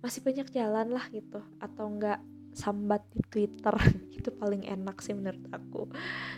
masih 0.00 0.20
banyak 0.24 0.48
jalan 0.52 0.88
lah 0.92 1.04
gitu. 1.12 1.40
Atau 1.60 1.88
enggak 1.88 2.20
sambat 2.52 3.04
di 3.14 3.22
Twitter. 3.28 3.74
Itu 4.16 4.34
paling 4.34 4.66
enak 4.66 5.00
sih 5.00 5.14
menurut 5.14 5.44
aku. 5.52 5.88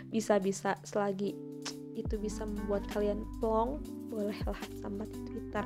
Bisa-bisa 0.07 0.79
selagi 0.85 1.35
itu 1.93 2.17
bisa 2.17 2.41
membuat 2.41 2.89
kalian 2.89 3.21
plong 3.37 3.77
bolehlah 4.09 4.57
sambat 4.81 5.13
di 5.13 5.19
Twitter. 5.29 5.61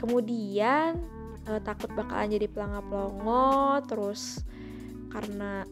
Kemudian 0.00 0.96
uh, 1.44 1.60
takut 1.60 1.92
bakalan 1.92 2.32
jadi 2.32 2.48
pelangap 2.48 2.88
pelongo 2.88 3.84
terus 3.84 4.40
karena 5.12 5.64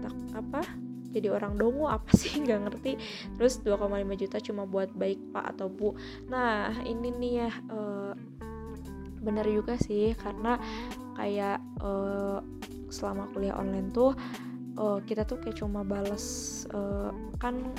tak 0.00 0.16
apa 0.36 0.62
jadi 1.16 1.32
orang 1.32 1.56
dongo 1.56 1.88
apa 1.88 2.12
sih? 2.12 2.36
Nggak 2.44 2.60
ngerti. 2.68 2.92
Terus 3.40 3.64
2,5 3.64 4.20
juta 4.20 4.36
cuma 4.44 4.68
buat 4.68 4.92
baik 4.92 5.32
pak 5.32 5.56
atau 5.56 5.72
bu. 5.72 5.96
Nah 6.28 6.76
ini 6.84 7.08
nih 7.08 7.32
ya 7.40 7.50
uh, 7.72 8.12
bener 9.26 9.46
juga 9.50 9.74
sih 9.82 10.14
karena 10.14 10.54
kayak 11.18 11.58
uh, 11.82 12.38
selama 12.86 13.26
kuliah 13.34 13.58
online 13.58 13.90
tuh 13.90 14.14
uh, 14.78 15.02
kita 15.02 15.26
tuh 15.26 15.42
kayak 15.42 15.58
cuma 15.58 15.82
bales 15.82 16.64
uh, 16.70 17.10
kan 17.42 17.74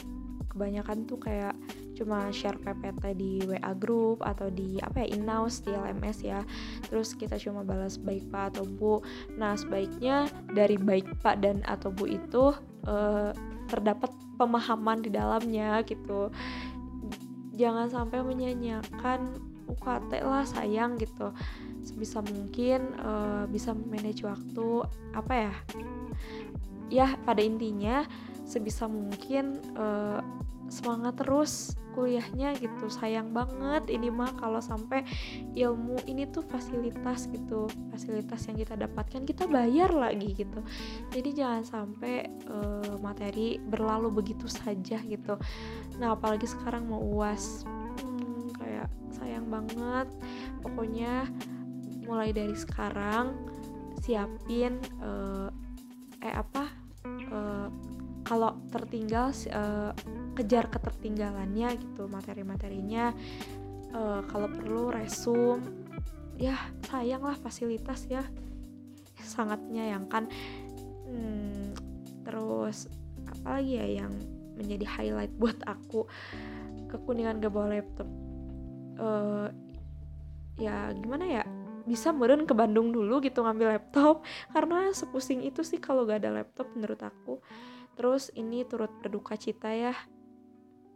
kebanyakan 0.51 1.05
tuh 1.05 1.21
kayak 1.21 1.53
cuma 1.93 2.33
share 2.33 2.57
PPT 2.57 3.03
di 3.13 3.31
WA 3.45 3.73
group 3.77 4.25
atau 4.25 4.49
di 4.49 4.81
apa 4.81 5.05
ya 5.05 5.07
in-house 5.13 5.61
di 5.61 5.73
LMS 5.73 6.17
ya. 6.25 6.41
Terus 6.89 7.13
kita 7.13 7.37
cuma 7.37 7.61
balas 7.61 8.01
baik 8.01 8.25
Pak 8.33 8.57
atau 8.57 8.65
Bu. 8.65 9.01
Nah 9.37 9.53
sebaiknya 9.53 10.25
dari 10.53 10.81
baik 10.81 11.21
Pak 11.21 11.45
dan 11.45 11.61
atau 11.65 11.93
Bu 11.93 12.09
itu 12.09 12.57
uh, 12.89 13.33
terdapat 13.69 14.09
pemahaman 14.41 15.05
di 15.05 15.13
dalamnya 15.13 15.81
gitu. 15.85 16.33
Jangan 17.57 17.89
sampai 17.89 18.21
menyanyiakan 18.21 19.37
UKT 19.67 20.23
lah 20.23 20.43
sayang 20.47 20.97
gitu. 20.97 21.31
Sebisa 21.83 22.23
mungkin 22.23 22.95
uh, 22.99 23.45
bisa 23.47 23.75
manage 23.75 24.23
waktu 24.23 24.67
apa 25.13 25.33
ya? 25.35 25.53
Ya 26.87 27.07
pada 27.27 27.43
intinya 27.43 28.07
sebisa 28.47 28.87
mungkin 28.87 29.59
uh, 29.75 30.23
semangat 30.71 31.19
terus 31.19 31.75
kuliahnya 31.97 32.53
gitu. 32.61 32.93
Sayang 32.93 33.33
banget 33.33 33.89
ini 33.89 34.13
mah 34.13 34.29
kalau 34.37 34.61
sampai 34.61 35.01
ilmu 35.57 35.97
ini 36.05 36.29
tuh 36.29 36.45
fasilitas 36.45 37.25
gitu 37.33 37.65
fasilitas 37.89 38.45
yang 38.45 38.61
kita 38.61 38.77
dapatkan 38.77 39.25
kita 39.25 39.49
bayar 39.49 39.89
lagi 39.89 40.37
gitu. 40.37 40.61
Jadi 41.09 41.33
jangan 41.33 41.63
sampai 41.65 42.29
uh, 42.45 43.01
materi 43.01 43.57
berlalu 43.57 44.13
begitu 44.13 44.45
saja 44.45 45.01
gitu. 45.01 45.41
Nah 45.97 46.13
apalagi 46.13 46.45
sekarang 46.45 46.85
mau 46.85 47.01
uas 47.01 47.65
banget. 49.47 50.07
Pokoknya 50.61 51.25
mulai 52.07 52.31
dari 52.31 52.55
sekarang 52.55 53.35
siapin 53.99 54.79
uh, 55.03 55.51
eh 56.23 56.31
apa 56.31 56.71
uh, 57.31 57.67
kalau 58.23 58.59
tertinggal 58.71 59.31
uh, 59.51 59.91
kejar 60.35 60.67
ketertinggalannya 60.67 61.79
gitu 61.79 62.11
materi-materinya. 62.11 63.15
Uh, 63.95 64.21
kalau 64.27 64.51
perlu 64.51 64.91
resum. 64.91 65.63
Ya 66.37 66.53
sayang 66.85 67.25
lah 67.25 67.39
fasilitas 67.39 68.05
ya. 68.11 68.21
Sangat 69.17 69.63
menyayangkan. 69.63 70.29
Hmm, 71.07 71.71
terus 72.27 72.91
apa 73.25 73.57
lagi 73.57 73.79
ya 73.79 74.03
yang 74.03 74.13
menjadi 74.59 74.85
highlight 74.85 75.33
buat 75.39 75.57
aku? 75.65 76.05
Kekuningan 76.91 77.39
gak 77.41 77.51
bawa 77.51 77.79
laptop 77.79 78.07
uh, 78.97 79.47
ya 80.57 80.91
gimana 80.97 81.25
ya 81.25 81.43
bisa 81.87 82.11
meren 82.11 82.43
ke 82.43 82.51
Bandung 82.51 82.91
dulu 82.91 83.23
gitu 83.23 83.41
ngambil 83.41 83.79
laptop. 83.79 84.21
Karena 84.53 84.91
sepusing 84.91 85.47
itu 85.47 85.63
sih 85.63 85.79
kalau 85.79 86.03
gak 86.03 86.27
ada 86.27 86.43
laptop 86.43 86.67
menurut 86.75 86.99
aku. 86.99 87.39
Terus 87.95 88.29
ini 88.35 88.67
turut 88.67 88.91
berduka 88.99 89.39
cita 89.39 89.71
ya. 89.71 89.95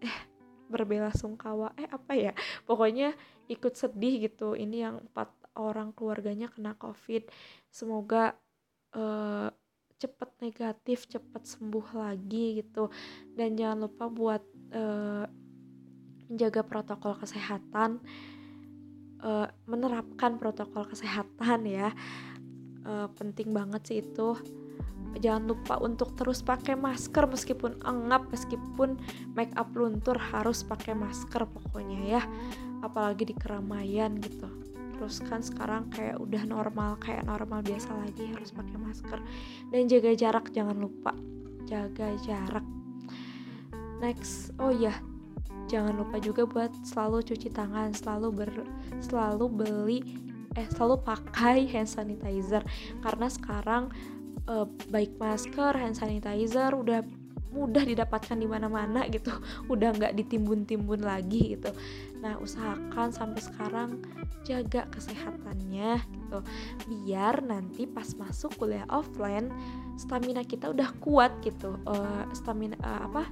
Eh 0.03 0.19
berbela 0.67 1.13
sungkawa. 1.15 1.71
Eh 1.79 1.87
apa 1.87 2.13
ya? 2.17 2.33
Pokoknya 2.67 3.15
ikut 3.47 3.73
sedih 3.77 4.27
gitu. 4.27 4.53
Ini 4.57 4.77
yang 4.91 4.95
empat 5.07 5.31
orang 5.55 5.95
keluarganya 5.95 6.51
kena 6.51 6.75
covid. 6.75 7.27
Semoga 7.71 8.35
uh, 8.95 9.47
cepet 10.01 10.29
negatif 10.41 11.05
cepet 11.05 11.43
sembuh 11.45 11.87
lagi 11.93 12.65
gitu. 12.65 12.89
Dan 13.35 13.53
jangan 13.55 13.85
lupa 13.85 14.09
buat 14.09 14.43
uh, 14.73 15.25
menjaga 16.31 16.63
protokol 16.63 17.19
kesehatan 17.19 17.99
uh, 19.21 19.47
menerapkan 19.69 20.37
protokol 20.41 20.85
kesehatan 20.89 21.65
ya. 21.65 21.93
Uh, 22.81 23.07
penting 23.13 23.53
banget 23.53 23.81
sih 23.85 23.97
itu. 24.01 24.37
Jangan 25.11 25.43
lupa 25.43 25.75
untuk 25.81 26.15
terus 26.15 26.39
pakai 26.39 26.79
masker 26.79 27.27
meskipun 27.27 27.83
engap 27.83 28.31
meskipun 28.31 28.95
make 29.35 29.51
up 29.59 29.67
luntur 29.75 30.15
harus 30.15 30.63
pakai 30.63 30.97
masker 30.97 31.45
pokoknya 31.45 31.99
ya. 32.19 32.21
Apalagi 32.81 33.29
di 33.29 33.35
keramaian 33.37 34.17
gitu. 34.17 34.49
Terus 34.97 35.19
kan 35.25 35.41
sekarang 35.41 35.89
kayak 35.89 36.21
udah 36.21 36.45
normal 36.45 36.95
kayak 37.01 37.25
normal 37.25 37.65
biasa 37.65 37.91
lagi 37.97 38.29
harus 38.29 38.53
pakai 38.53 38.77
masker. 38.77 39.19
Dan 39.69 39.89
jaga 39.89 40.15
jarak 40.15 40.49
jangan 40.53 40.77
lupa 40.79 41.13
jaga 41.67 42.13
jarak. 42.23 42.65
Next 44.01 44.49
oh 44.57 44.73
ya 44.73 45.10
jangan 45.71 45.95
lupa 45.95 46.19
juga 46.19 46.43
buat 46.43 46.71
selalu 46.83 47.23
cuci 47.23 47.47
tangan 47.55 47.95
selalu 47.95 48.27
ber 48.43 48.51
selalu 48.99 49.45
beli 49.47 49.99
eh 50.59 50.67
selalu 50.67 50.99
pakai 51.07 51.63
hand 51.71 51.87
sanitizer 51.87 52.59
karena 52.99 53.31
sekarang 53.31 53.87
uh, 54.51 54.67
baik 54.89 55.15
masker, 55.15 55.75
hand 55.75 55.97
sanitizer 55.97 56.75
udah 56.75 56.99
mudah 57.51 57.83
didapatkan 57.83 58.39
di 58.39 58.47
mana-mana 58.47 59.03
gitu, 59.11 59.31
udah 59.73 59.91
nggak 59.91 60.15
ditimbun-timbun 60.15 61.03
lagi 61.03 61.59
gitu. 61.59 61.75
Nah 62.23 62.39
usahakan 62.39 63.11
sampai 63.11 63.41
sekarang 63.43 63.89
jaga 64.47 64.87
kesehatannya 64.87 65.99
gitu, 65.99 66.39
biar 66.87 67.43
nanti 67.43 67.83
pas 67.85 68.07
masuk 68.15 68.55
kuliah 68.55 68.87
offline 68.87 69.51
stamina 69.99 70.47
kita 70.47 70.71
udah 70.71 70.95
kuat 71.03 71.43
gitu, 71.43 71.75
uh, 71.87 72.23
stamina 72.31 72.79
uh, 72.79 73.11
apa? 73.11 73.23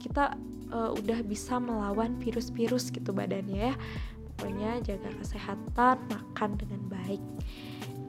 Kita 0.00 0.38
uh, 0.72 0.90
udah 0.94 1.20
bisa 1.26 1.58
melawan 1.58 2.16
virus-virus 2.18 2.90
gitu 2.90 3.10
badannya 3.10 3.70
ya. 3.70 3.74
Pokoknya 4.38 4.80
jaga 4.80 5.10
kesehatan, 5.20 5.96
makan 6.08 6.50
dengan 6.56 6.82
baik. 6.88 7.22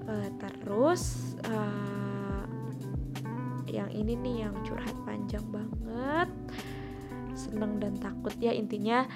Uh, 0.07 0.29
terus 0.39 1.35
uh, 1.45 2.47
yang 3.67 3.91
ini 3.91 4.15
nih 4.15 4.35
yang 4.47 4.55
curhat 4.63 4.95
panjang 5.03 5.43
banget. 5.51 6.29
Seneng 7.35 7.79
dan 7.79 7.99
takut 7.99 8.35
ya 8.39 8.55
intinya 8.55 9.07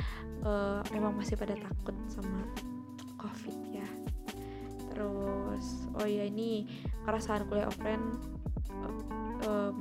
uh, 0.43 0.83
memang 0.91 1.15
masih 1.15 1.39
pada 1.39 1.55
takut 1.55 1.95
sama 2.11 2.43
covid 3.19 3.55
ya. 3.71 3.87
Terus 4.91 5.87
oh 5.95 6.07
ya 6.07 6.27
ini 6.27 6.67
kerasaan 7.03 7.47
kuliah 7.47 7.67
offline 7.67 8.19
uh, 8.71 8.91
uh, 9.47 9.71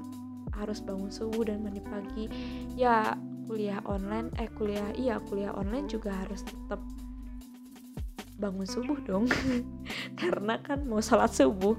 harus 0.55 0.79
bangun 0.83 1.11
subuh 1.11 1.46
dan 1.46 1.66
mandi 1.66 1.83
pagi. 1.83 2.31
Ya 2.79 3.18
kuliah 3.45 3.81
online 3.85 4.33
eh 4.41 4.49
kuliah 4.53 4.91
iya 4.97 5.21
kuliah 5.21 5.53
online 5.55 5.87
juga 5.87 6.13
harus 6.13 6.43
tetap 6.45 6.81
bangun 8.39 8.67
subuh 8.67 8.99
dong. 9.07 9.31
Karena 10.21 10.59
kan 10.61 10.83
mau 10.87 10.99
sholat 10.99 11.31
subuh. 11.31 11.79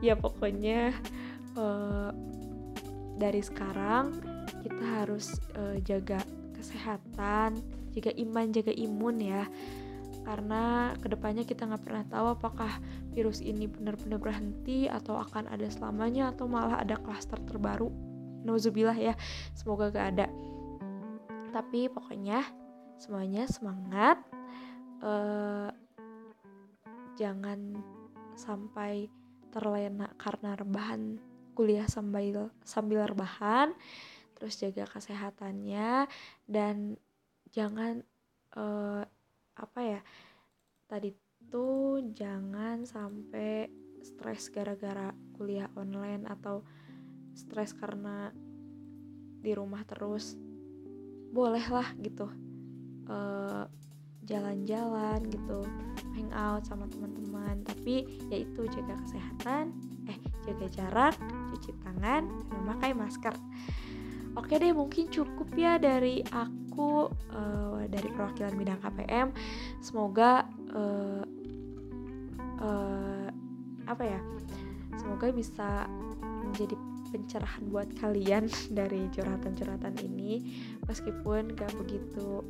Ya 0.00 0.14
pokoknya 0.14 0.94
uh, 1.58 2.10
dari 3.18 3.42
sekarang 3.42 4.22
kita 4.62 4.84
harus 5.02 5.38
uh, 5.58 5.78
jaga 5.82 6.22
kesehatan 6.56 7.60
jaga 7.96 8.12
iman 8.16 8.46
jaga 8.52 8.72
imun 8.76 9.16
ya. 9.18 9.44
Karena 10.26 10.90
ke 10.98 11.06
depannya 11.06 11.46
kita 11.46 11.70
nggak 11.70 11.84
pernah 11.86 12.04
tahu 12.10 12.26
apakah 12.34 12.72
virus 13.14 13.38
ini 13.38 13.70
benar-benar 13.70 14.18
berhenti 14.18 14.90
atau 14.90 15.22
akan 15.22 15.46
ada 15.46 15.70
selamanya 15.70 16.34
atau 16.34 16.50
malah 16.50 16.82
ada 16.82 16.98
klaster 16.98 17.38
terbaru. 17.46 17.88
Nauzubillah 18.46 18.94
ya 18.94 19.14
semoga 19.58 19.90
gak 19.90 20.06
ada 20.14 20.26
tapi 21.56 21.88
pokoknya 21.88 22.44
semuanya 23.00 23.48
semangat. 23.48 24.20
Uh, 25.00 25.72
jangan 27.16 27.80
sampai 28.36 29.08
terlena 29.48 30.12
karena 30.20 30.52
rebahan 30.52 31.16
kuliah 31.56 31.88
sambil 31.88 32.52
sambil 32.60 33.08
rebahan. 33.08 33.72
Terus 34.36 34.60
jaga 34.60 34.84
kesehatannya 34.84 36.04
dan 36.44 37.00
jangan 37.48 38.04
uh, 38.52 39.00
apa 39.56 39.80
ya 39.80 40.00
tadi 40.84 41.16
tuh 41.48 42.04
jangan 42.12 42.84
sampai 42.84 43.64
stres 44.04 44.52
gara-gara 44.52 45.16
kuliah 45.32 45.72
online 45.72 46.28
atau 46.28 46.60
stres 47.32 47.72
karena 47.72 48.28
di 49.40 49.52
rumah 49.56 49.80
terus 49.88 50.36
bolehlah 51.36 51.84
gitu 52.00 52.32
uh, 53.12 53.68
jalan-jalan 54.24 55.20
gitu 55.28 55.60
hangout 56.16 56.64
sama 56.64 56.88
teman-teman. 56.88 57.60
Tapi 57.62 58.08
yaitu 58.32 58.64
jaga 58.72 58.96
kesehatan 59.04 59.76
eh 60.08 60.18
jaga 60.48 60.66
jarak 60.72 61.14
cuci 61.52 61.76
tangan 61.84 62.24
memakai 62.56 62.96
masker. 62.96 63.36
Oke 64.36 64.56
deh 64.60 64.72
mungkin 64.72 65.12
cukup 65.12 65.48
ya 65.56 65.76
dari 65.76 66.24
aku 66.28 67.08
uh, 67.32 67.84
dari 67.88 68.08
perwakilan 68.12 68.52
bidang 68.52 68.80
KPM 68.84 69.28
semoga 69.80 70.44
uh, 70.76 71.24
uh, 72.60 73.28
apa 73.88 74.04
ya 74.04 74.20
semoga 75.00 75.32
bisa 75.32 75.88
menjadi 76.44 76.76
pencerahan 77.10 77.64
buat 77.70 77.88
kalian 77.98 78.50
dari 78.78 79.06
curhatan-curhatan 79.12 79.94
ini. 80.02 80.42
Meskipun 80.86 81.54
gak 81.54 81.72
begitu 81.78 82.42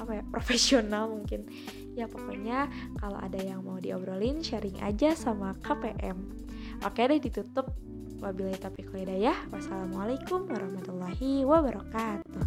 apa 0.00 0.18
ya 0.18 0.24
profesional 0.26 1.12
mungkin. 1.12 1.46
Ya 1.94 2.08
pokoknya 2.08 2.66
kalau 2.98 3.20
ada 3.20 3.38
yang 3.38 3.62
mau 3.62 3.76
diobrolin 3.78 4.40
sharing 4.40 4.80
aja 4.80 5.12
sama 5.12 5.52
KPM 5.60 6.42
oke 6.82 6.98
deh 6.98 7.20
ditutup 7.22 7.70
wabillahi 8.18 8.58
taufiq 8.58 8.90
walhidayah 8.90 9.34
wassalamualaikum 9.50 10.46
warahmatullahi 10.50 11.46
wabarakatuh. 11.46 12.42